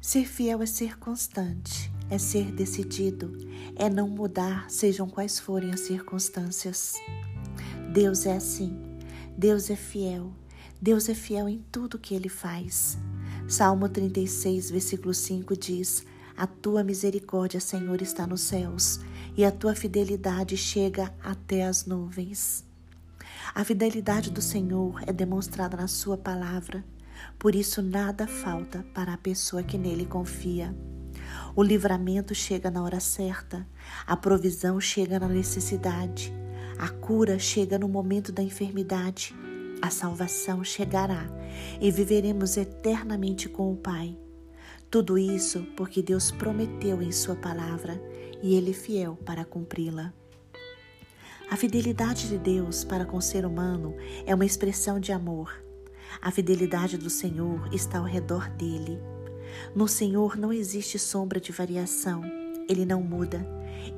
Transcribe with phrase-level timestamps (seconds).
[0.00, 3.36] Ser fiel é ser constante, é ser decidido,
[3.76, 6.94] é não mudar, sejam quais forem as circunstâncias.
[7.92, 8.80] Deus é assim.
[9.36, 10.32] Deus é fiel.
[10.80, 12.96] Deus é fiel em tudo que ele faz.
[13.46, 19.00] Salmo 36, versículo 5 diz: A tua misericórdia, Senhor, está nos céus,
[19.36, 22.64] e a tua fidelidade chega até as nuvens.
[23.54, 26.82] A fidelidade do Senhor é demonstrada na Sua palavra,
[27.38, 30.74] por isso nada falta para a pessoa que nele confia.
[31.54, 33.66] O livramento chega na hora certa,
[34.06, 36.32] a provisão chega na necessidade,
[36.78, 39.34] a cura chega no momento da enfermidade,
[39.82, 41.26] a salvação chegará
[41.80, 44.16] e viveremos eternamente com o Pai.
[44.90, 48.00] Tudo isso porque Deus prometeu em Sua palavra
[48.42, 50.12] e Ele é fiel para cumpri-la.
[51.50, 53.94] A fidelidade de Deus para com o ser humano
[54.24, 55.52] é uma expressão de amor.
[56.20, 58.98] A fidelidade do Senhor está ao redor dele.
[59.74, 62.22] No Senhor não existe sombra de variação.
[62.68, 63.46] Ele não muda.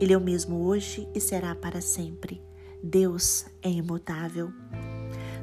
[0.00, 2.42] Ele é o mesmo hoje e será para sempre.
[2.82, 4.52] Deus é imutável.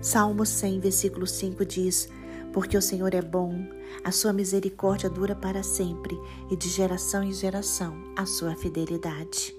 [0.02, 2.10] Salmo 100, versículo 5 diz:
[2.54, 3.68] Porque o Senhor é bom,
[4.04, 6.18] a sua misericórdia dura para sempre,
[6.50, 9.56] e de geração em geração a sua fidelidade.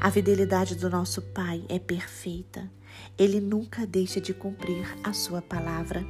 [0.00, 2.70] A fidelidade do nosso Pai é perfeita.
[3.18, 6.04] Ele nunca deixa de cumprir a sua palavra.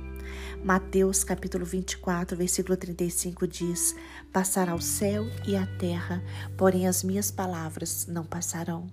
[0.64, 3.94] Mateus capítulo 24, versículo 35 diz:
[4.32, 6.22] Passará o céu e a terra,
[6.56, 8.90] porém as minhas palavras não passarão.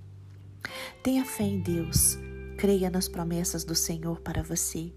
[1.02, 2.18] Tenha fé em Deus,
[2.58, 4.94] creia nas promessas do Senhor para você.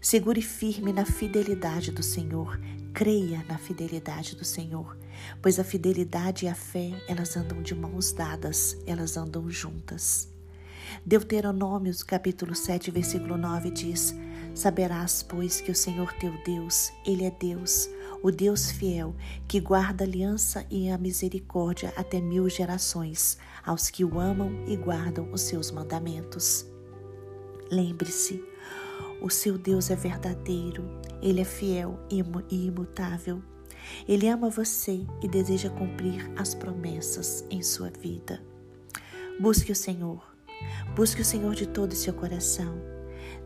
[0.00, 2.60] Segure firme na fidelidade do Senhor,
[2.92, 4.98] creia na fidelidade do Senhor,
[5.40, 10.28] pois a fidelidade e a fé, elas andam de mãos dadas, elas andam juntas.
[11.04, 14.14] Deuteronômios capítulo 7, versículo 9 diz:
[14.54, 17.88] Saberás, pois, que o Senhor teu Deus, Ele é Deus,
[18.22, 19.14] o Deus fiel,
[19.46, 24.76] que guarda a aliança e a misericórdia até mil gerações, aos que o amam e
[24.76, 26.66] guardam os seus mandamentos.
[27.70, 28.42] Lembre-se,
[29.20, 30.84] o seu Deus é verdadeiro,
[31.20, 32.24] ele é fiel e
[32.66, 33.42] imutável.
[34.06, 38.42] Ele ama você e deseja cumprir as promessas em sua vida.
[39.40, 40.37] Busque o Senhor.
[40.94, 42.80] Busque o Senhor de todo o seu coração.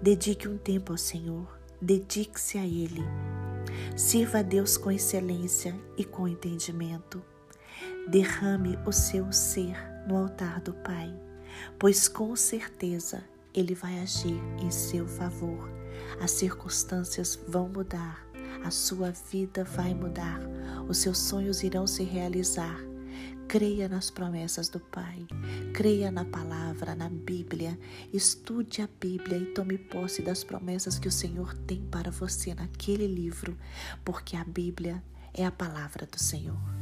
[0.00, 1.58] Dedique um tempo ao Senhor.
[1.80, 3.02] Dedique-se a Ele.
[3.96, 7.22] Sirva a Deus com excelência e com entendimento.
[8.08, 11.14] Derrame o seu ser no altar do Pai,
[11.78, 13.22] pois com certeza
[13.54, 15.70] ele vai agir em seu favor.
[16.20, 18.26] As circunstâncias vão mudar,
[18.64, 20.40] a sua vida vai mudar,
[20.88, 22.91] os seus sonhos irão se realizar.
[23.48, 25.26] Creia nas promessas do Pai,
[25.74, 27.78] creia na palavra, na Bíblia,
[28.12, 33.06] estude a Bíblia e tome posse das promessas que o Senhor tem para você naquele
[33.06, 33.56] livro,
[34.04, 35.02] porque a Bíblia
[35.34, 36.81] é a palavra do Senhor.